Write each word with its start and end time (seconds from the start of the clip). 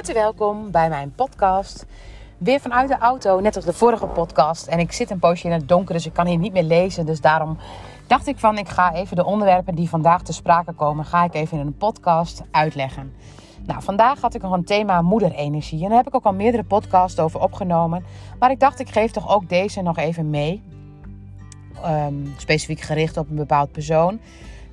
harte 0.00 0.20
welkom 0.20 0.70
bij 0.70 0.88
mijn 0.88 1.12
podcast. 1.14 1.86
Weer 2.38 2.60
vanuit 2.60 2.88
de 2.88 2.98
auto, 2.98 3.40
net 3.40 3.56
als 3.56 3.64
de 3.64 3.72
vorige 3.72 4.06
podcast. 4.06 4.66
En 4.66 4.78
ik 4.78 4.92
zit 4.92 5.10
een 5.10 5.18
poosje 5.18 5.46
in 5.46 5.52
het 5.52 5.68
donker, 5.68 5.94
dus 5.94 6.06
ik 6.06 6.12
kan 6.12 6.26
hier 6.26 6.38
niet 6.38 6.52
meer 6.52 6.62
lezen. 6.62 7.06
Dus 7.06 7.20
daarom 7.20 7.58
dacht 8.06 8.26
ik 8.26 8.38
van, 8.38 8.58
ik 8.58 8.68
ga 8.68 8.94
even 8.94 9.16
de 9.16 9.24
onderwerpen 9.24 9.74
die 9.74 9.88
vandaag 9.88 10.22
te 10.22 10.32
sprake 10.32 10.72
komen, 10.72 11.04
ga 11.04 11.24
ik 11.24 11.34
even 11.34 11.58
in 11.58 11.66
een 11.66 11.76
podcast 11.76 12.42
uitleggen. 12.50 13.12
Nou, 13.66 13.82
vandaag 13.82 14.20
had 14.20 14.34
ik 14.34 14.42
nog 14.42 14.52
een 14.52 14.64
thema 14.64 15.02
moederenergie. 15.02 15.82
En 15.82 15.88
daar 15.88 15.98
heb 15.98 16.06
ik 16.06 16.14
ook 16.14 16.24
al 16.24 16.32
meerdere 16.32 16.64
podcasts 16.64 17.18
over 17.18 17.40
opgenomen. 17.40 18.04
Maar 18.38 18.50
ik 18.50 18.60
dacht, 18.60 18.80
ik 18.80 18.90
geef 18.90 19.10
toch 19.10 19.34
ook 19.34 19.48
deze 19.48 19.82
nog 19.82 19.98
even 19.98 20.30
mee. 20.30 20.62
Ehm, 21.82 22.14
specifiek 22.36 22.80
gericht 22.80 23.16
op 23.16 23.30
een 23.30 23.36
bepaald 23.36 23.72
persoon. 23.72 24.20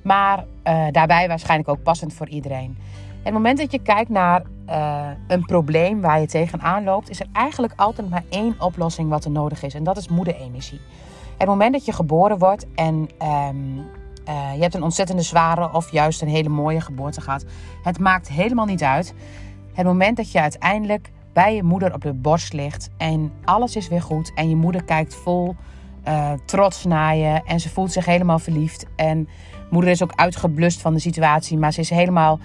Maar 0.02 0.38
uh, 0.38 0.86
daarbij 0.90 1.28
waarschijnlijk 1.28 1.68
ook 1.68 1.82
passend 1.82 2.14
voor 2.14 2.28
iedereen. 2.28 2.78
het 3.22 3.32
moment 3.32 3.58
dat 3.58 3.72
je 3.72 3.78
kijkt 3.78 4.10
naar 4.10 4.42
uh, 4.68 5.08
een 5.26 5.44
probleem 5.44 6.00
waar 6.00 6.20
je 6.20 6.26
tegenaan 6.26 6.84
loopt, 6.84 7.10
is 7.10 7.20
er 7.20 7.26
eigenlijk 7.32 7.72
altijd 7.76 8.10
maar 8.10 8.24
één 8.28 8.54
oplossing 8.58 9.08
wat 9.08 9.24
er 9.24 9.30
nodig 9.30 9.62
is. 9.62 9.74
En 9.74 9.84
dat 9.84 9.96
is 9.96 10.08
moederenergie. 10.08 10.80
Het 11.38 11.48
moment 11.48 11.72
dat 11.72 11.84
je 11.84 11.92
geboren 11.92 12.38
wordt 12.38 12.66
en 12.74 13.08
um, 13.22 13.76
uh, 14.28 14.54
je 14.54 14.60
hebt 14.60 14.74
een 14.74 14.82
ontzettende 14.82 15.22
zware 15.22 15.72
of 15.72 15.92
juist 15.92 16.22
een 16.22 16.28
hele 16.28 16.48
mooie 16.48 16.80
geboorte 16.80 17.20
gehad. 17.20 17.44
Het 17.82 17.98
maakt 17.98 18.28
helemaal 18.28 18.66
niet 18.66 18.82
uit. 18.82 19.14
Het 19.72 19.86
moment 19.86 20.16
dat 20.16 20.32
je 20.32 20.40
uiteindelijk 20.40 21.10
bij 21.32 21.54
je 21.54 21.62
moeder 21.62 21.94
op 21.94 22.02
de 22.02 22.12
borst 22.12 22.52
ligt 22.52 22.90
en 22.96 23.32
alles 23.44 23.76
is 23.76 23.88
weer 23.88 24.02
goed 24.02 24.32
en 24.34 24.48
je 24.48 24.56
moeder 24.56 24.84
kijkt 24.84 25.14
vol 25.14 25.56
uh, 26.08 26.32
trots 26.44 26.84
naar 26.84 27.16
je 27.16 27.40
en 27.46 27.60
ze 27.60 27.68
voelt 27.68 27.92
zich 27.92 28.04
helemaal 28.04 28.38
verliefd. 28.38 28.86
En 28.96 29.28
moeder 29.70 29.90
is 29.90 30.02
ook 30.02 30.12
uitgeblust 30.14 30.80
van 30.80 30.94
de 30.94 31.00
situatie, 31.00 31.58
maar 31.58 31.72
ze 31.72 31.80
is 31.80 31.90
helemaal 31.90 32.38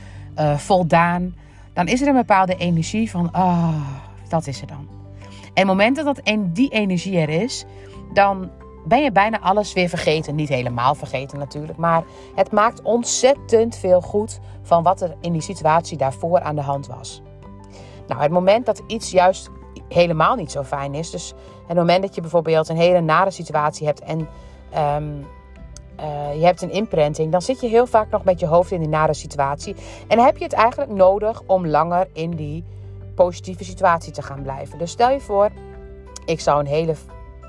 voldaan. 0.56 1.36
Dan 1.74 1.88
is 1.88 2.02
er 2.02 2.08
een 2.08 2.14
bepaalde 2.14 2.56
energie 2.56 3.10
van, 3.10 3.32
ah, 3.32 3.88
dat 4.30 4.48
is 4.48 4.62
er 4.62 4.68
dan. 4.68 4.88
En 5.44 5.52
het 5.54 5.66
moment 5.68 5.96
dat, 5.96 6.22
die 6.48 6.70
energie 6.70 7.18
er 7.20 7.30
is, 7.30 7.66
dan 8.14 8.50
ben 8.86 9.04
je 9.04 9.12
bijna 9.12 9.40
alles 9.40 9.74
weer 9.74 9.90
vergeten. 9.90 10.36
Niet 10.36 10.50
helemaal 10.50 10.96
vergeten 10.96 11.40
natuurlijk, 11.40 11.78
maar 11.78 12.04
het 12.36 12.52
maakt 12.52 12.82
ontzettend 12.82 13.76
veel 13.76 14.02
goed 14.02 14.40
van 14.62 14.84
wat 14.84 15.02
er 15.02 15.16
in 15.22 15.32
die 15.32 15.42
situatie 15.42 15.98
daarvoor 15.98 16.42
aan 16.42 16.56
de 16.56 16.62
hand 16.62 16.88
was. 16.88 17.22
Nou, 18.08 18.22
het 18.22 18.32
moment 18.32 18.66
dat 18.66 18.84
iets 18.88 19.12
juist 19.12 19.50
helemaal 19.90 20.36
niet 20.36 20.52
zo 20.52 20.64
fijn 20.64 20.94
is, 20.94 21.10
dus 21.10 21.34
het 21.68 21.78
moment 21.78 22.02
dat 22.02 22.16
je 22.16 22.22
bijvoorbeeld 22.22 22.70
een 22.70 22.78
hele 22.78 23.02
nare 23.02 23.32
situatie 23.32 23.88
hebt 23.88 24.02
en 24.02 24.28
um, 24.78 25.26
uh, 26.00 26.36
je 26.40 26.46
hebt 26.46 26.62
een 26.62 26.72
imprinting, 26.72 27.32
dan 27.32 27.42
zit 27.42 27.62
je 27.62 27.68
heel 27.68 27.88
vaak 27.88 28.10
nog 28.10 28.24
met 28.24 28.40
je 28.40 28.46
hoofd 28.46 28.72
in 28.72 28.80
die 28.80 28.90
nare 28.90 29.14
situatie. 29.14 29.76
En 30.08 30.20
heb 30.20 30.38
je 30.38 30.44
het 30.44 30.54
eigenlijk 30.54 30.92
nodig 30.92 31.42
om 31.46 31.68
langer 31.68 32.08
in 32.14 32.32
die 32.32 32.64
positieve 33.16 33.64
situatie 33.64 34.12
te 34.12 34.22
gaan 34.22 34.42
blijven. 34.42 34.78
Dus 34.78 34.92
stel 34.92 35.10
je 35.10 35.20
voor, 35.20 35.50
ik 36.26 36.40
zou 36.40 36.60
een 36.60 36.66
hele 36.66 36.96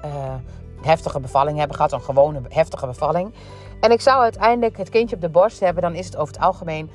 uh, 0.04 0.34
heftige 0.80 1.20
bevalling 1.20 1.58
hebben 1.58 1.76
gehad, 1.76 1.92
een 1.92 2.00
gewone 2.00 2.40
heftige 2.48 2.86
bevalling. 2.86 3.34
En 3.80 3.90
ik 3.90 4.00
zou 4.00 4.22
uiteindelijk 4.22 4.76
het 4.76 4.88
kindje 4.88 5.16
op 5.16 5.22
de 5.22 5.28
borst 5.28 5.60
hebben, 5.60 5.82
dan 5.82 5.94
is 5.94 6.06
het 6.06 6.16
over 6.16 6.34
het 6.34 6.42
algemeen 6.42 6.90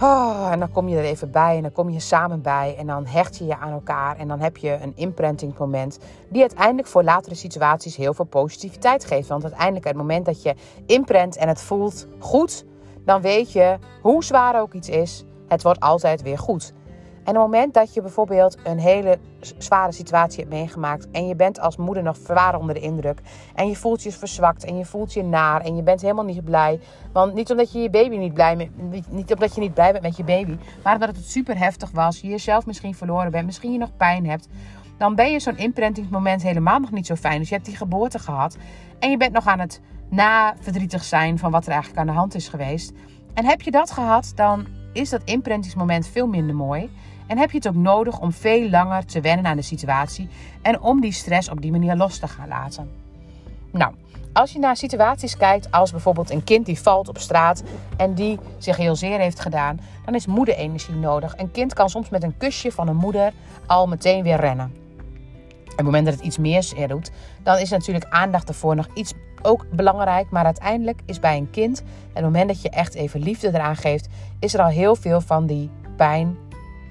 Oh, 0.00 0.48
en 0.50 0.58
dan 0.58 0.72
kom 0.72 0.88
je 0.88 0.96
er 0.96 1.04
even 1.04 1.30
bij 1.30 1.56
en 1.56 1.62
dan 1.62 1.72
kom 1.72 1.90
je 1.90 2.00
samen 2.00 2.42
bij 2.42 2.74
en 2.78 2.86
dan 2.86 3.06
hecht 3.06 3.38
je 3.38 3.44
je 3.44 3.56
aan 3.56 3.72
elkaar 3.72 4.16
en 4.16 4.28
dan 4.28 4.40
heb 4.40 4.56
je 4.56 4.78
een 4.82 4.92
imprinting 4.96 5.58
moment 5.58 5.98
die 6.28 6.40
uiteindelijk 6.40 6.88
voor 6.88 7.02
latere 7.02 7.34
situaties 7.34 7.96
heel 7.96 8.14
veel 8.14 8.24
positiviteit 8.24 9.04
geeft. 9.04 9.28
Want 9.28 9.42
uiteindelijk 9.42 9.84
het 9.84 9.96
moment 9.96 10.26
dat 10.26 10.42
je 10.42 10.54
imprint 10.86 11.36
en 11.36 11.48
het 11.48 11.60
voelt 11.60 12.06
goed, 12.18 12.64
dan 13.04 13.20
weet 13.20 13.52
je 13.52 13.78
hoe 14.02 14.24
zwaar 14.24 14.60
ook 14.60 14.72
iets 14.72 14.88
is, 14.88 15.24
het 15.48 15.62
wordt 15.62 15.80
altijd 15.80 16.22
weer 16.22 16.38
goed. 16.38 16.72
En 17.24 17.36
op 17.36 17.42
het 17.42 17.50
moment 17.50 17.74
dat 17.74 17.94
je 17.94 18.00
bijvoorbeeld 18.00 18.56
een 18.64 18.78
hele 18.78 19.18
zware 19.58 19.92
situatie 19.92 20.38
hebt 20.38 20.54
meegemaakt 20.54 21.10
en 21.10 21.26
je 21.26 21.36
bent 21.36 21.60
als 21.60 21.76
moeder 21.76 22.02
nog 22.02 22.16
zwaar 22.16 22.58
onder 22.58 22.74
de 22.74 22.80
indruk 22.80 23.20
en 23.54 23.68
je 23.68 23.76
voelt 23.76 24.02
je 24.02 24.12
verzwakt 24.12 24.64
en 24.64 24.76
je 24.76 24.84
voelt 24.84 25.12
je 25.12 25.22
naar 25.22 25.60
en 25.60 25.76
je 25.76 25.82
bent 25.82 26.00
helemaal 26.00 26.24
niet 26.24 26.44
blij, 26.44 26.80
want 27.12 27.34
niet 27.34 27.50
omdat 27.50 27.72
je 27.72 27.78
je 27.78 27.90
baby 27.90 28.16
niet 28.16 28.34
blij 28.34 28.56
met, 28.56 28.68
niet 29.10 29.32
omdat 29.32 29.54
je 29.54 29.60
niet 29.60 29.74
blij 29.74 29.92
bent 29.92 30.04
met 30.04 30.16
je 30.16 30.24
baby, 30.24 30.56
maar 30.84 30.94
omdat 30.94 31.16
het 31.16 31.24
super 31.24 31.58
heftig 31.58 31.90
was, 31.90 32.20
je 32.20 32.28
jezelf 32.28 32.66
misschien 32.66 32.94
verloren 32.94 33.30
bent, 33.30 33.46
misschien 33.46 33.72
je 33.72 33.78
nog 33.78 33.96
pijn 33.96 34.26
hebt, 34.26 34.48
dan 34.98 35.14
ben 35.14 35.32
je 35.32 35.40
zo'n 35.40 35.56
imprintingsmoment 35.56 36.42
helemaal 36.42 36.78
nog 36.78 36.90
niet 36.90 37.06
zo 37.06 37.14
fijn. 37.14 37.38
Dus 37.38 37.48
je 37.48 37.54
hebt 37.54 37.66
die 37.66 37.76
geboorte 37.76 38.18
gehad 38.18 38.56
en 38.98 39.10
je 39.10 39.16
bent 39.16 39.32
nog 39.32 39.46
aan 39.46 39.58
het 39.58 39.80
na 40.08 40.54
verdrietig 40.60 41.04
zijn 41.04 41.38
van 41.38 41.50
wat 41.50 41.66
er 41.66 41.72
eigenlijk 41.72 42.00
aan 42.00 42.06
de 42.06 42.12
hand 42.12 42.34
is 42.34 42.48
geweest. 42.48 42.92
En 43.34 43.44
heb 43.44 43.62
je 43.62 43.70
dat 43.70 43.90
gehad, 43.90 44.32
dan 44.34 44.66
is 44.92 45.10
dat 45.10 45.22
imprintingsmoment 45.24 46.06
veel 46.06 46.26
minder 46.26 46.54
mooi. 46.54 46.90
En 47.32 47.38
heb 47.38 47.50
je 47.50 47.56
het 47.56 47.68
ook 47.68 47.74
nodig 47.74 48.20
om 48.20 48.32
veel 48.32 48.70
langer 48.70 49.04
te 49.04 49.20
wennen 49.20 49.46
aan 49.46 49.56
de 49.56 49.62
situatie 49.62 50.28
en 50.62 50.80
om 50.80 51.00
die 51.00 51.12
stress 51.12 51.48
op 51.48 51.60
die 51.60 51.70
manier 51.70 51.96
los 51.96 52.18
te 52.18 52.28
gaan 52.28 52.48
laten. 52.48 52.90
Nou, 53.70 53.94
als 54.32 54.52
je 54.52 54.58
naar 54.58 54.76
situaties 54.76 55.36
kijkt 55.36 55.70
als 55.70 55.90
bijvoorbeeld 55.90 56.30
een 56.30 56.44
kind 56.44 56.66
die 56.66 56.80
valt 56.80 57.08
op 57.08 57.18
straat 57.18 57.62
en 57.96 58.14
die 58.14 58.38
zich 58.58 58.76
heel 58.76 58.96
zeer 58.96 59.18
heeft 59.18 59.40
gedaan, 59.40 59.80
dan 60.04 60.14
is 60.14 60.26
moederenergie 60.26 60.94
nodig. 60.94 61.34
Een 61.36 61.50
kind 61.50 61.74
kan 61.74 61.90
soms 61.90 62.08
met 62.08 62.22
een 62.22 62.36
kusje 62.36 62.72
van 62.72 62.88
een 62.88 62.96
moeder 62.96 63.32
al 63.66 63.86
meteen 63.86 64.22
weer 64.22 64.40
rennen. 64.40 64.72
Op 65.64 65.76
het 65.76 65.84
moment 65.84 66.04
dat 66.04 66.14
het 66.14 66.24
iets 66.24 66.38
meer 66.38 66.88
doet, 66.88 67.10
dan 67.42 67.58
is 67.58 67.70
natuurlijk 67.70 68.06
aandacht 68.10 68.48
ervoor 68.48 68.76
nog 68.76 68.88
iets 68.94 69.12
ook 69.42 69.66
belangrijk. 69.70 70.30
Maar 70.30 70.44
uiteindelijk 70.44 71.00
is 71.06 71.20
bij 71.20 71.36
een 71.36 71.50
kind, 71.50 71.82
het 72.12 72.24
moment 72.24 72.48
dat 72.48 72.62
je 72.62 72.70
echt 72.70 72.94
even 72.94 73.20
liefde 73.20 73.48
eraan 73.48 73.76
geeft, 73.76 74.08
is 74.38 74.54
er 74.54 74.60
al 74.60 74.68
heel 74.68 74.96
veel 74.96 75.20
van 75.20 75.46
die 75.46 75.70
pijn 75.96 76.36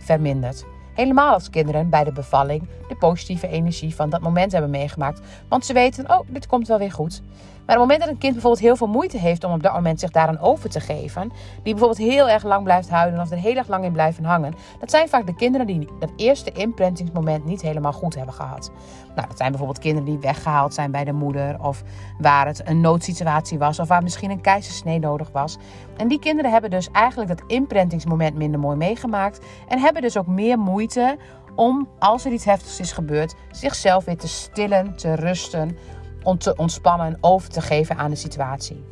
vermindert. 0.02 0.66
Helemaal 0.94 1.34
als 1.34 1.50
kinderen 1.50 1.90
bij 1.90 2.04
de 2.04 2.12
bevalling 2.12 2.68
de 2.88 2.96
positieve 2.96 3.48
energie 3.48 3.96
van 3.96 4.10
dat 4.10 4.22
moment 4.22 4.52
hebben 4.52 4.72
meegemaakt. 4.72 5.22
Want 5.48 5.66
ze 5.66 5.74
weten, 5.74 6.12
oh, 6.12 6.20
dit 6.28 6.48
komt 6.48 6.68
wel 6.68 6.78
weer 6.78 6.92
goed. 6.92 7.22
Maar 7.66 7.76
op 7.76 7.82
het 7.82 7.90
moment 7.90 8.00
dat 8.00 8.10
een 8.10 8.18
kind 8.18 8.34
bijvoorbeeld 8.34 8.64
heel 8.64 8.76
veel 8.76 8.88
moeite 8.88 9.18
heeft 9.18 9.44
om 9.44 9.54
op 9.54 9.64
dat 9.64 9.74
moment 9.74 10.00
zich 10.00 10.12
daaraan 10.12 10.40
over 10.40 10.70
te 10.70 10.80
geven, 10.80 11.32
die 11.64 11.74
bijvoorbeeld 11.74 12.10
heel 12.10 12.30
erg 12.30 12.44
lang 12.44 12.64
blijft 12.64 12.90
huilen 12.90 13.22
of 13.22 13.32
er 13.32 13.38
heel 13.38 13.56
erg 13.56 13.68
lang 13.68 13.84
in 13.84 13.92
blijven 13.92 14.24
hangen, 14.24 14.54
dat 14.80 14.90
zijn 14.90 15.10
vaak 15.10 15.26
de 15.26 15.36
kinderen 15.36 15.68
die 15.68 15.88
dat 16.00 16.12
eerste 16.16 16.52
imprintingsmoment 16.52 17.46
niet 17.46 17.62
helemaal 17.62 17.94
goed 17.94 18.16
hebben 18.16 18.34
gehad. 18.34 18.72
Nou, 19.16 19.28
dat 19.28 19.38
zijn 19.38 19.50
bijvoorbeeld 19.50 19.80
kinderen 19.80 20.06
die 20.06 20.20
weggehaald 20.20 20.74
zijn 20.74 20.92
bij 20.92 21.04
de 21.04 21.14
moeder 21.14 21.64
of 21.64 21.84
waar 22.20 22.48
het 22.48 22.68
een 22.68 22.82
noodsituatie 22.82 23.58
was 23.58 23.80
of 23.80 23.88
waar 23.88 24.04
misschien 24.04 24.32
een 24.32 24.42
keizersnee 24.42 25.00
nodig 25.00 25.32
was. 25.32 25.58
En 25.98 26.08
die 26.08 26.20
kinderen 26.20 26.52
hebben 26.52 26.70
dus 26.70 26.90
eigenlijk 26.92 27.30
dat 27.30 27.44
imprintingsmoment 27.48 28.36
minder 28.36 28.60
mooi 28.60 28.78
meegemaakt 28.78 29.46
en 29.68 29.80
hebben 29.80 30.02
dus 30.02 30.18
ook 30.18 30.28
meer 30.28 30.60
moeite 30.60 31.18
om, 31.56 31.88
als 32.00 32.26
er 32.26 32.32
iets 32.32 32.46
heftigs 32.46 32.80
is 32.80 32.92
gebeurd, 32.92 33.36
zichzelf 33.52 34.06
weer 34.06 34.18
te 34.18 34.28
stillen, 34.28 34.96
te 34.96 35.16
rusten 35.16 35.78
om 36.24 36.38
te 36.38 36.56
ontspannen 36.56 37.08
en 37.08 37.18
over 37.22 37.50
te 37.50 37.62
geven 37.62 37.98
aan 37.98 38.09
de 38.09 38.16
situatie. 38.16 38.84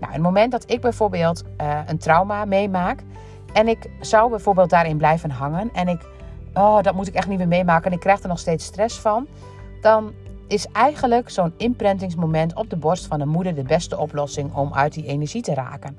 Nou, 0.00 0.12
het 0.12 0.22
moment 0.22 0.52
dat 0.52 0.70
ik 0.70 0.80
bijvoorbeeld 0.80 1.42
uh, 1.60 1.78
een 1.86 1.98
trauma 1.98 2.44
meemaak 2.44 3.02
en 3.52 3.68
ik 3.68 3.90
zou 4.00 4.30
bijvoorbeeld 4.30 4.70
daarin 4.70 4.96
blijven 4.96 5.30
hangen 5.30 5.70
en 5.72 5.88
ik, 5.88 6.00
oh, 6.54 6.82
dat 6.82 6.94
moet 6.94 7.08
ik 7.08 7.14
echt 7.14 7.28
niet 7.28 7.38
meer 7.38 7.48
meemaken 7.48 7.86
en 7.86 7.96
ik 7.96 8.00
krijg 8.00 8.22
er 8.22 8.28
nog 8.28 8.38
steeds 8.38 8.64
stress 8.64 8.98
van, 8.98 9.26
dan 9.80 10.12
is 10.48 10.66
eigenlijk 10.72 11.30
zo'n 11.30 11.54
imprintingsmoment 11.56 12.54
op 12.54 12.70
de 12.70 12.76
borst 12.76 13.06
van 13.06 13.20
een 13.20 13.28
moeder 13.28 13.54
de 13.54 13.62
beste 13.62 13.98
oplossing 13.98 14.54
om 14.54 14.74
uit 14.74 14.92
die 14.92 15.06
energie 15.06 15.42
te 15.42 15.54
raken. 15.54 15.98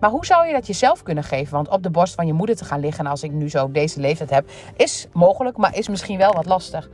Maar 0.00 0.10
hoe 0.10 0.26
zou 0.26 0.46
je 0.46 0.52
dat 0.52 0.66
jezelf 0.66 1.02
kunnen 1.02 1.24
geven? 1.24 1.54
Want 1.54 1.68
op 1.68 1.82
de 1.82 1.90
borst 1.90 2.14
van 2.14 2.26
je 2.26 2.32
moeder 2.32 2.56
te 2.56 2.64
gaan 2.64 2.80
liggen 2.80 3.06
als 3.06 3.22
ik 3.22 3.32
nu 3.32 3.50
zo 3.50 3.70
deze 3.70 4.00
leeftijd 4.00 4.30
heb, 4.30 4.50
is 4.76 5.06
mogelijk, 5.12 5.56
maar 5.56 5.76
is 5.76 5.88
misschien 5.88 6.18
wel 6.18 6.32
wat 6.32 6.46
lastig. 6.46 6.90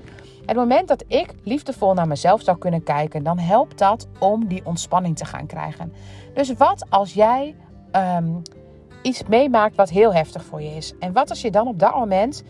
Het 0.49 0.57
moment 0.57 0.89
dat 0.89 1.05
ik 1.07 1.35
liefdevol 1.43 1.95
naar 1.95 2.07
mezelf 2.07 2.43
zou 2.43 2.59
kunnen 2.59 2.83
kijken, 2.83 3.23
dan 3.23 3.39
helpt 3.39 3.79
dat 3.79 4.09
om 4.19 4.47
die 4.47 4.65
ontspanning 4.65 5.17
te 5.17 5.25
gaan 5.25 5.47
krijgen. 5.47 5.93
Dus 6.35 6.53
wat 6.53 6.87
als 6.91 7.15
jij 7.15 7.55
um, 7.93 8.43
iets 9.03 9.23
meemaakt 9.27 9.77
wat 9.77 9.89
heel 9.89 10.15
heftig 10.15 10.45
voor 10.45 10.63
je 10.63 10.77
is? 10.77 10.93
En 10.99 11.13
wat 11.13 11.31
als 11.31 11.41
je 11.41 11.51
dan 11.51 11.67
op 11.67 11.79
dat 11.79 11.95
moment, 11.95 12.43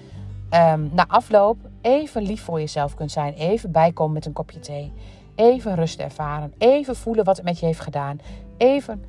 um, 0.55 0.91
na 0.93 1.05
afloop, 1.09 1.57
even 1.81 2.23
lief 2.23 2.43
voor 2.43 2.61
jezelf 2.61 2.95
kunt 2.95 3.11
zijn, 3.11 3.35
even 3.35 3.73
bijkomen 3.73 4.15
met 4.15 4.27
een 4.27 4.33
kopje 4.33 4.61
thee, 4.61 4.93
even 5.35 5.75
rust 5.75 6.01
ervaren, 6.01 6.53
even 6.59 6.97
voelen 6.97 7.25
wat 7.25 7.37
het 7.37 7.45
met 7.45 7.59
je 7.59 7.67
heeft 7.67 7.81
gedaan, 7.81 8.21
even 8.57 9.05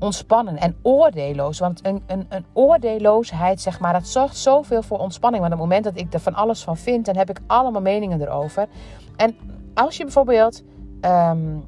ontspannen 0.00 0.56
en 0.56 0.76
oordeelloos. 0.82 1.58
Want 1.58 1.86
een, 1.86 2.02
een, 2.06 2.26
een 2.28 2.44
oordeelloosheid, 2.52 3.60
zeg 3.60 3.80
maar, 3.80 3.92
dat 3.92 4.06
zorgt 4.06 4.36
zoveel 4.36 4.82
voor 4.82 4.98
ontspanning. 4.98 5.42
Want 5.42 5.54
op 5.54 5.60
het 5.60 5.68
moment 5.68 5.94
dat 5.94 6.04
ik 6.04 6.14
er 6.14 6.20
van 6.20 6.34
alles 6.34 6.62
van 6.62 6.76
vind, 6.76 7.06
dan 7.06 7.16
heb 7.16 7.30
ik 7.30 7.40
allemaal 7.46 7.80
meningen 7.80 8.20
erover. 8.20 8.68
En 9.16 9.36
als 9.74 9.96
je 9.96 10.04
bijvoorbeeld 10.04 10.62
um, 11.00 11.64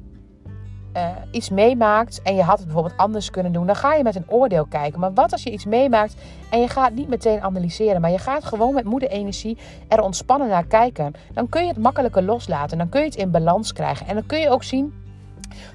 uh, 0.97 1.07
iets 1.31 1.49
meemaakt 1.49 2.21
en 2.21 2.35
je 2.35 2.41
had 2.41 2.57
het 2.57 2.65
bijvoorbeeld 2.65 2.97
anders 2.97 3.29
kunnen 3.29 3.51
doen, 3.51 3.65
dan 3.65 3.75
ga 3.75 3.93
je 3.93 4.03
met 4.03 4.15
een 4.15 4.29
oordeel 4.29 4.65
kijken. 4.65 4.99
Maar 4.99 5.13
wat 5.13 5.31
als 5.31 5.43
je 5.43 5.51
iets 5.51 5.65
meemaakt 5.65 6.15
en 6.49 6.59
je 6.59 6.67
gaat 6.67 6.93
niet 6.93 7.07
meteen 7.07 7.41
analyseren, 7.41 8.01
maar 8.01 8.11
je 8.11 8.17
gaat 8.17 8.43
gewoon 8.43 8.73
met 8.73 8.83
moederenergie 8.83 9.57
er 9.87 10.01
ontspannen 10.01 10.47
naar 10.47 10.65
kijken, 10.65 11.13
dan 11.33 11.49
kun 11.49 11.61
je 11.61 11.67
het 11.67 11.77
makkelijker 11.77 12.23
loslaten. 12.23 12.77
Dan 12.77 12.89
kun 12.89 12.99
je 12.99 13.05
het 13.05 13.15
in 13.15 13.31
balans 13.31 13.73
krijgen. 13.73 14.07
En 14.07 14.13
dan 14.13 14.25
kun 14.25 14.39
je 14.39 14.49
ook 14.49 14.63
zien 14.63 14.93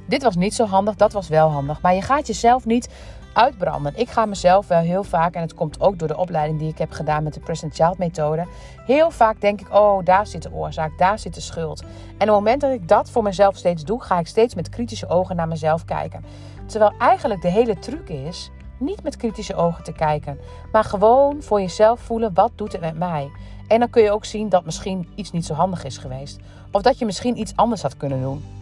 Dit 0.06 0.22
was 0.22 0.36
niet 0.36 0.54
zo 0.54 0.66
handig, 0.66 0.94
dat 0.94 1.12
was 1.12 1.28
wel 1.28 1.48
handig. 1.50 1.80
Maar 1.80 1.94
je 1.94 2.02
gaat 2.02 2.26
jezelf 2.26 2.64
niet 2.64 2.88
uitbranden. 3.32 3.92
Ik 3.96 4.08
ga 4.08 4.26
mezelf 4.26 4.68
wel 4.68 4.80
heel 4.80 5.04
vaak, 5.04 5.34
en 5.34 5.40
het 5.40 5.54
komt 5.54 5.80
ook 5.80 5.98
door 5.98 6.08
de 6.08 6.16
opleiding 6.16 6.58
die 6.58 6.68
ik 6.68 6.78
heb 6.78 6.92
gedaan 6.92 7.22
met 7.22 7.34
de 7.34 7.40
Present 7.40 7.74
Child 7.74 7.98
methode. 7.98 8.46
Heel 8.86 9.10
vaak 9.10 9.40
denk 9.40 9.60
ik, 9.60 9.74
oh, 9.74 10.04
daar 10.04 10.26
zit 10.26 10.42
de 10.42 10.52
oorzaak, 10.52 10.98
daar 10.98 11.18
zit 11.18 11.34
de 11.34 11.40
schuld. 11.40 11.80
En 11.80 11.86
op 11.88 12.18
het 12.18 12.28
moment 12.28 12.60
dat 12.60 12.72
ik 12.72 12.88
dat 12.88 13.10
voor 13.10 13.22
mezelf 13.22 13.56
steeds 13.56 13.84
doe, 13.84 14.02
ga 14.02 14.18
ik 14.18 14.26
steeds 14.26 14.54
met 14.54 14.68
kritische 14.68 15.08
ogen 15.08 15.36
naar 15.36 15.48
mezelf 15.48 15.84
kijken. 15.84 16.24
Terwijl 16.66 16.92
eigenlijk 16.98 17.42
de 17.42 17.50
hele 17.50 17.78
truc 17.78 18.08
is, 18.08 18.50
niet 18.78 19.02
met 19.02 19.16
kritische 19.16 19.54
ogen 19.54 19.84
te 19.84 19.92
kijken, 19.92 20.38
maar 20.72 20.84
gewoon 20.84 21.42
voor 21.42 21.60
jezelf 21.60 22.00
voelen, 22.00 22.34
wat 22.34 22.50
doet 22.54 22.72
het 22.72 22.80
met 22.80 22.98
mij? 22.98 23.30
En 23.68 23.78
dan 23.78 23.90
kun 23.90 24.02
je 24.02 24.10
ook 24.10 24.24
zien 24.24 24.48
dat 24.48 24.64
misschien 24.64 25.08
iets 25.14 25.30
niet 25.30 25.46
zo 25.46 25.54
handig 25.54 25.84
is 25.84 25.98
geweest. 25.98 26.38
Of 26.70 26.82
dat 26.82 26.98
je 26.98 27.04
misschien 27.04 27.38
iets 27.38 27.56
anders 27.56 27.82
had 27.82 27.96
kunnen 27.96 28.20
doen. 28.20 28.57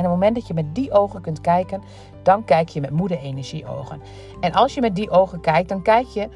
En 0.00 0.06
op 0.06 0.12
het 0.12 0.20
moment 0.20 0.34
dat 0.34 0.46
je 0.46 0.54
met 0.54 0.74
die 0.74 0.92
ogen 0.92 1.20
kunt 1.20 1.40
kijken, 1.40 1.82
dan 2.22 2.44
kijk 2.44 2.68
je 2.68 2.80
met 2.80 2.90
moede-energie 2.90 3.66
ogen. 3.66 4.00
En 4.40 4.52
als 4.52 4.74
je 4.74 4.80
met 4.80 4.96
die 4.96 5.10
ogen 5.10 5.40
kijkt, 5.40 5.68
dan 5.68 5.82
kijk 5.82 6.06
je 6.06 6.28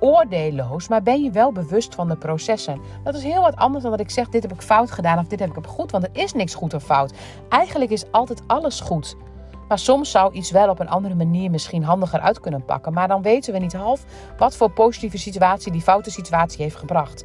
oordeelloos, 0.00 0.88
maar 0.88 1.02
ben 1.02 1.22
je 1.22 1.30
wel 1.30 1.52
bewust 1.52 1.94
van 1.94 2.08
de 2.08 2.16
processen. 2.16 2.80
Dat 3.04 3.14
is 3.14 3.22
heel 3.22 3.42
wat 3.42 3.56
anders 3.56 3.82
dan 3.82 3.92
dat 3.92 4.00
ik 4.00 4.10
zeg: 4.10 4.28
dit 4.28 4.42
heb 4.42 4.52
ik 4.52 4.62
fout 4.62 4.90
gedaan 4.90 5.18
of 5.18 5.26
dit 5.26 5.40
heb 5.40 5.56
ik 5.56 5.66
goed, 5.66 5.90
want 5.90 6.04
er 6.04 6.10
is 6.12 6.32
niks 6.32 6.54
goed 6.54 6.74
of 6.74 6.82
fout. 6.82 7.12
Eigenlijk 7.48 7.90
is 7.90 8.12
altijd 8.12 8.42
alles 8.46 8.80
goed. 8.80 9.16
Maar 9.68 9.78
soms 9.78 10.10
zou 10.10 10.32
iets 10.32 10.50
wel 10.50 10.68
op 10.68 10.80
een 10.80 10.88
andere 10.88 11.14
manier 11.14 11.50
misschien 11.50 11.84
handiger 11.84 12.20
uit 12.20 12.40
kunnen 12.40 12.64
pakken. 12.64 12.92
Maar 12.92 13.08
dan 13.08 13.22
weten 13.22 13.52
we 13.52 13.58
niet 13.58 13.72
half 13.72 14.04
wat 14.38 14.56
voor 14.56 14.70
positieve 14.70 15.18
situatie 15.18 15.72
die 15.72 15.80
foute 15.80 16.10
situatie 16.10 16.62
heeft 16.62 16.76
gebracht. 16.76 17.24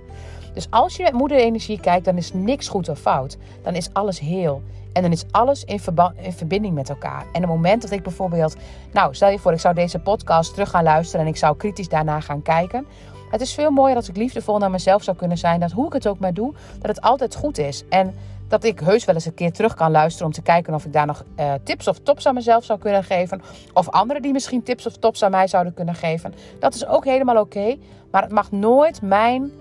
Dus 0.54 0.68
als 0.70 0.96
je 0.96 1.04
met 1.04 1.14
moederenergie 1.14 1.80
kijkt, 1.80 2.06
dan 2.06 2.18
is 2.18 2.34
niks 2.34 2.68
goed 2.68 2.90
of 2.90 3.00
fout. 3.00 3.38
Dan 3.62 3.74
is 3.74 3.94
alles 3.94 4.20
heel. 4.20 4.62
En 4.96 5.02
dan 5.02 5.12
is 5.12 5.24
alles 5.32 5.64
in, 5.64 5.80
in, 6.22 6.34
verbinding 6.34 6.74
met 6.74 6.90
elkaar. 6.90 7.26
En 7.34 7.42
het 7.42 7.50
moment 7.50 7.82
dat 7.82 7.92
ik 7.92 8.04
bijvoorbeeld, 8.04 8.56
nou 8.92 9.16
stel 9.16 9.30
je 9.30 9.40
voor, 9.40 9.54
ik 9.54 9.60
zou 9.60 9.76
deze 9.76 10.00
podcast 10.00 10.54
terug 10.54 10.70
gaan 10.70 10.84
luisteren 10.84 11.26
en 11.26 11.32
ik 11.32 11.38
zou 11.38 11.58
kritisch 11.58 11.90
daarna 11.90 12.20
gaan 12.20 12.42
kijken. 12.42 12.86
Het 13.32 13.42
is 13.42 13.54
veel 13.54 13.72
mooier 13.72 13.96
als 13.96 14.10
ik 14.10 14.18
liefdevol 14.18 14.58
naar 14.58 14.72
mezelf 14.72 15.04
zou 15.04 15.18
kunnen 15.18 15.38
zijn. 15.38 15.60
Dat 15.60 15.72
hoe 15.72 15.86
ik 15.86 15.94
het 15.94 16.08
ook 16.08 16.20
maar 16.20 16.34
doe, 16.34 16.54
dat 16.80 16.96
het 16.96 17.02
altijd 17.02 17.36
goed 17.36 17.58
is. 17.58 17.84
En 17.90 18.14
dat 18.48 18.64
ik 18.64 18.80
heus 18.80 19.06
wel 19.06 19.16
eens 19.16 19.26
een 19.26 19.34
keer 19.34 19.52
terug 19.52 19.74
kan 19.74 19.92
luisteren 19.92 20.28
om 20.28 20.34
te 20.34 20.42
kijken 20.42 20.74
of 20.74 20.86
ik 20.86 20.94
daar 20.94 21.06
nog 21.06 21.24
uh, 21.40 21.54
tips 21.64 21.88
of 21.88 22.00
tops 22.00 22.28
aan 22.28 22.34
mezelf 22.34 22.64
zou 22.64 22.80
kunnen 22.80 23.04
geven. 23.04 23.42
Of 23.74 23.90
anderen 23.90 24.22
die 24.22 24.32
misschien 24.32 24.64
tips 24.64 24.86
of 24.86 24.98
tops 24.98 25.24
aan 25.24 25.32
mij 25.32 25.48
zouden 25.48 25.74
kunnen 25.74 25.96
geven. 25.96 26.34
Dat 26.60 26.76
is 26.76 26.88
ook 26.88 27.06
helemaal 27.06 27.40
oké. 27.40 27.76
maar 28.12 28.22
het 28.22 28.32
mag 28.32 28.52
nooit 28.52 29.02
mijn 29.02 29.52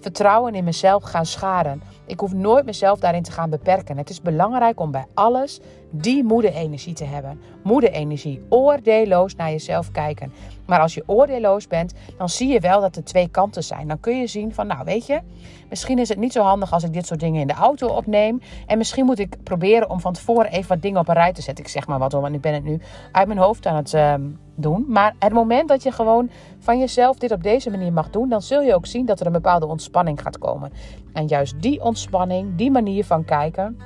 vertrouwen 0.00 0.54
in 0.54 0.64
mezelf 0.64 1.02
gaan 1.02 1.26
schaden. 1.26 1.82
Ik 2.06 2.20
hoef 2.20 2.32
nooit 2.32 2.64
mezelf 2.64 2.98
daarin 2.98 3.22
te 3.22 3.32
gaan 3.32 3.50
beperken. 3.50 3.96
Het 3.96 4.10
is 4.10 4.20
belangrijk 4.20 4.80
om 4.80 4.90
bij 4.90 5.06
alles 5.14 5.60
die 5.90 6.24
moede-energie 6.24 6.94
te 6.94 7.04
hebben. 7.04 7.40
Moede-energie, 7.62 8.42
oordeelloos 8.48 9.36
naar 9.36 9.50
jezelf 9.50 9.90
kijken. 9.90 10.32
Maar 10.66 10.80
als 10.80 10.94
je 10.94 11.02
oordeelloos 11.06 11.66
bent, 11.66 11.94
dan 12.18 12.28
zie 12.28 12.48
je 12.48 12.60
wel 12.60 12.80
dat 12.80 12.96
er 12.96 13.04
twee 13.04 13.28
kanten 13.28 13.64
zijn. 13.64 13.88
Dan 13.88 14.00
kun 14.00 14.18
je 14.18 14.26
zien 14.26 14.54
van, 14.54 14.66
nou 14.66 14.84
weet 14.84 15.06
je, 15.06 15.20
misschien 15.68 15.98
is 15.98 16.08
het 16.08 16.18
niet 16.18 16.32
zo 16.32 16.42
handig 16.42 16.72
als 16.72 16.84
ik 16.84 16.92
dit 16.92 17.06
soort 17.06 17.20
dingen 17.20 17.40
in 17.40 17.46
de 17.46 17.52
auto 17.52 17.86
opneem. 17.86 18.40
En 18.66 18.78
misschien 18.78 19.04
moet 19.04 19.18
ik 19.18 19.36
proberen 19.42 19.90
om 19.90 20.00
van 20.00 20.12
tevoren 20.12 20.50
even 20.50 20.68
wat 20.68 20.82
dingen 20.82 21.00
op 21.00 21.08
een 21.08 21.14
rij 21.14 21.32
te 21.32 21.42
zetten. 21.42 21.64
Ik 21.64 21.70
zeg 21.70 21.86
maar 21.86 21.98
wat 21.98 22.12
hoor, 22.12 22.20
want 22.20 22.34
ik 22.34 22.40
ben 22.40 22.54
het 22.54 22.64
nu 22.64 22.80
uit 23.12 23.26
mijn 23.26 23.38
hoofd 23.38 23.66
aan 23.66 23.76
het 23.76 23.92
uh, 23.92 24.14
doen. 24.54 24.84
Maar 24.88 25.14
het 25.18 25.32
moment 25.32 25.68
dat 25.68 25.82
je 25.82 25.92
gewoon 25.92 26.30
van 26.58 26.78
jezelf 26.78 27.16
dit 27.16 27.32
op 27.32 27.42
deze 27.42 27.70
manier 27.70 27.92
mag 27.92 28.10
doen, 28.10 28.28
dan 28.28 28.42
zul 28.42 28.62
je 28.62 28.74
ook 28.74 28.86
zien 28.86 29.06
dat 29.06 29.20
er 29.20 29.26
een 29.26 29.32
bepaalde 29.32 29.66
ontspanning 29.66 30.22
gaat 30.22 30.38
komen. 30.38 30.72
En 31.12 31.26
juist 31.26 31.62
die 31.62 31.82
ontspanning, 31.82 32.56
die 32.56 32.70
manier 32.70 33.04
van 33.04 33.24
kijken 33.24 33.78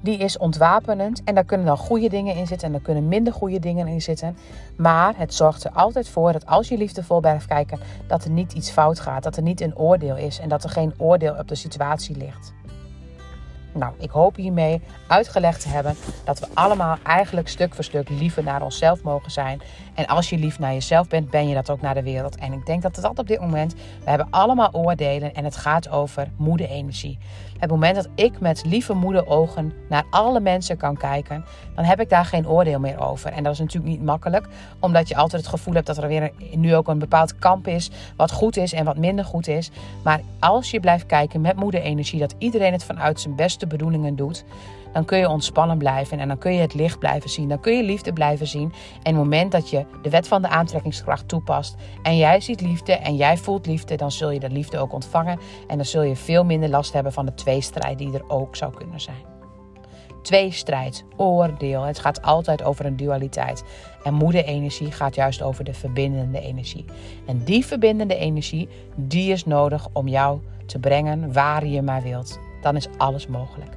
die 0.00 0.18
is 0.18 0.38
ontwapenend. 0.38 1.24
En 1.24 1.34
daar 1.34 1.44
kunnen 1.44 1.66
dan 1.66 1.76
goede 1.76 2.08
dingen 2.08 2.34
in 2.34 2.46
zitten 2.46 2.66
en 2.66 2.72
daar 2.72 2.82
kunnen 2.82 3.08
minder 3.08 3.32
goede 3.32 3.58
dingen 3.58 3.86
in 3.86 4.02
zitten. 4.02 4.36
Maar 4.76 5.14
het 5.16 5.34
zorgt 5.34 5.64
er 5.64 5.70
altijd 5.70 6.08
voor 6.08 6.32
dat 6.32 6.46
als 6.46 6.68
je 6.68 6.76
liefdevol 6.76 7.20
blijft 7.20 7.46
kijken, 7.46 7.78
dat 8.06 8.24
er 8.24 8.30
niet 8.30 8.52
iets 8.52 8.70
fout 8.70 9.00
gaat. 9.00 9.22
Dat 9.22 9.36
er 9.36 9.42
niet 9.42 9.60
een 9.60 9.76
oordeel 9.76 10.16
is 10.16 10.38
en 10.38 10.48
dat 10.48 10.64
er 10.64 10.70
geen 10.70 10.94
oordeel 10.96 11.34
op 11.34 11.48
de 11.48 11.54
situatie 11.54 12.16
ligt. 12.16 12.56
Nou, 13.72 13.92
ik 13.98 14.10
hoop 14.10 14.36
hiermee 14.36 14.80
uitgelegd 15.06 15.60
te 15.60 15.68
hebben 15.68 15.96
dat 16.24 16.38
we 16.38 16.46
allemaal 16.54 16.96
eigenlijk 17.02 17.48
stuk 17.48 17.74
voor 17.74 17.84
stuk 17.84 18.08
liever 18.08 18.42
naar 18.42 18.62
onszelf 18.62 19.02
mogen 19.02 19.30
zijn. 19.30 19.60
En 19.98 20.06
als 20.06 20.30
je 20.30 20.38
lief 20.38 20.58
naar 20.58 20.72
jezelf 20.72 21.08
bent, 21.08 21.30
ben 21.30 21.48
je 21.48 21.54
dat 21.54 21.70
ook 21.70 21.80
naar 21.80 21.94
de 21.94 22.02
wereld. 22.02 22.36
En 22.36 22.52
ik 22.52 22.66
denk 22.66 22.82
dat 22.82 22.96
het 22.96 23.04
dat 23.04 23.18
op 23.18 23.26
dit 23.26 23.40
moment, 23.40 23.74
we 23.74 24.10
hebben 24.10 24.26
allemaal 24.30 24.72
oordelen 24.72 25.34
en 25.34 25.44
het 25.44 25.56
gaat 25.56 25.90
over 25.90 26.28
moede-energie. 26.36 27.18
Het 27.58 27.70
moment 27.70 27.94
dat 27.94 28.08
ik 28.14 28.40
met 28.40 28.64
lieve 28.64 28.94
moederogen 28.94 29.72
naar 29.88 30.04
alle 30.10 30.40
mensen 30.40 30.76
kan 30.76 30.96
kijken, 30.96 31.44
dan 31.74 31.84
heb 31.84 32.00
ik 32.00 32.08
daar 32.08 32.24
geen 32.24 32.48
oordeel 32.48 32.78
meer 32.78 33.00
over. 33.00 33.32
En 33.32 33.42
dat 33.42 33.52
is 33.52 33.58
natuurlijk 33.58 33.92
niet 33.92 34.02
makkelijk, 34.02 34.46
omdat 34.80 35.08
je 35.08 35.16
altijd 35.16 35.42
het 35.42 35.50
gevoel 35.50 35.74
hebt 35.74 35.86
dat 35.86 35.96
er 35.96 36.08
weer 36.08 36.32
nu 36.54 36.74
ook 36.74 36.88
een 36.88 36.98
bepaald 36.98 37.38
kamp 37.38 37.66
is, 37.66 37.90
wat 38.16 38.32
goed 38.32 38.56
is 38.56 38.72
en 38.72 38.84
wat 38.84 38.96
minder 38.96 39.24
goed 39.24 39.48
is. 39.48 39.70
Maar 40.04 40.20
als 40.38 40.70
je 40.70 40.80
blijft 40.80 41.06
kijken 41.06 41.40
met 41.40 41.56
moederenergie, 41.56 42.20
dat 42.20 42.34
iedereen 42.38 42.72
het 42.72 42.84
vanuit 42.84 43.20
zijn 43.20 43.36
beste 43.36 43.66
bedoelingen 43.66 44.16
doet, 44.16 44.44
dan 44.92 45.04
kun 45.04 45.18
je 45.18 45.28
ontspannen 45.28 45.78
blijven 45.78 46.18
en 46.18 46.28
dan 46.28 46.38
kun 46.38 46.54
je 46.54 46.60
het 46.60 46.74
licht 46.74 46.98
blijven 46.98 47.30
zien. 47.30 47.48
Dan 47.48 47.60
kun 47.60 47.76
je 47.76 47.82
liefde 47.82 48.12
blijven 48.12 48.46
zien. 48.46 48.72
En 49.02 49.14
het 49.14 49.22
moment 49.22 49.52
dat 49.52 49.70
je 49.70 49.84
de 50.02 50.10
wet 50.10 50.28
van 50.28 50.42
de 50.42 50.48
aantrekkingskracht 50.48 51.28
toepast 51.28 51.74
en 52.02 52.16
jij 52.16 52.40
ziet 52.40 52.60
liefde 52.60 52.92
en 52.92 53.16
jij 53.16 53.36
voelt 53.36 53.66
liefde, 53.66 53.96
dan 53.96 54.10
zul 54.10 54.30
je 54.30 54.40
de 54.40 54.50
liefde 54.50 54.78
ook 54.78 54.92
ontvangen. 54.92 55.38
En 55.66 55.76
dan 55.76 55.86
zul 55.86 56.02
je 56.02 56.16
veel 56.16 56.44
minder 56.44 56.68
last 56.68 56.92
hebben 56.92 57.12
van 57.12 57.26
de 57.26 57.34
tweestrijd 57.34 57.98
die 57.98 58.12
er 58.12 58.28
ook 58.28 58.56
zou 58.56 58.74
kunnen 58.74 59.00
zijn. 59.00 59.36
Tweestrijd, 60.22 61.04
oordeel. 61.16 61.82
Het 61.82 61.98
gaat 61.98 62.22
altijd 62.22 62.62
over 62.62 62.86
een 62.86 62.96
dualiteit. 62.96 63.64
En 64.02 64.14
moederenergie 64.14 64.92
gaat 64.92 65.14
juist 65.14 65.42
over 65.42 65.64
de 65.64 65.74
verbindende 65.74 66.40
energie. 66.40 66.84
En 67.26 67.44
die 67.44 67.66
verbindende 67.66 68.16
energie, 68.16 68.68
die 68.96 69.32
is 69.32 69.44
nodig 69.44 69.88
om 69.92 70.08
jou 70.08 70.40
te 70.66 70.78
brengen 70.78 71.32
waar 71.32 71.66
je 71.66 71.82
maar 71.82 72.02
wilt. 72.02 72.38
Dan 72.62 72.76
is 72.76 72.88
alles 72.96 73.26
mogelijk. 73.26 73.76